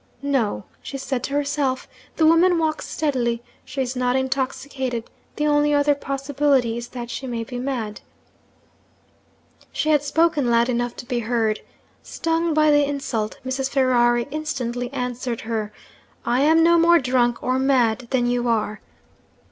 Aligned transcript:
'No,' 0.23 0.63
she 0.81 0.97
said 0.97 1.23
to 1.25 1.35
herself, 1.35 1.87
'the 2.15 2.25
woman 2.25 2.57
walks 2.57 2.87
steadily; 2.87 3.43
she 3.63 3.83
is 3.83 3.95
not 3.95 4.15
intoxicated 4.15 5.11
the 5.35 5.45
only 5.45 5.75
other 5.75 5.93
possibility 5.93 6.75
is 6.75 6.87
that 6.87 7.11
she 7.11 7.27
may 7.27 7.43
be 7.43 7.59
mad.' 7.59 8.01
She 9.71 9.89
had 9.89 10.01
spoken 10.01 10.49
loud 10.49 10.69
enough 10.69 10.95
to 10.95 11.05
be 11.05 11.19
heard. 11.19 11.59
Stung 12.01 12.55
by 12.55 12.71
the 12.71 12.83
insult, 12.83 13.37
Mrs. 13.45 13.69
Ferrari 13.69 14.27
instantly 14.31 14.91
answered 14.91 15.41
her: 15.41 15.71
'I 16.25 16.41
am 16.41 16.63
no 16.63 16.79
more 16.79 16.97
drunk 16.97 17.43
or 17.43 17.59
mad 17.59 18.07
than 18.09 18.25
you 18.25 18.47
are!' 18.47 18.81